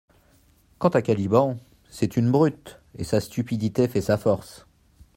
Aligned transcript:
Quant 0.79 0.87
à 0.89 1.03
Caliban, 1.03 1.59
c'est 1.91 2.17
une 2.17 2.31
brute, 2.31 2.81
et 2.97 3.03
sa 3.03 3.19
stupidité 3.19 3.87
fait 3.87 4.01
sa 4.01 4.17
force. 4.17 4.65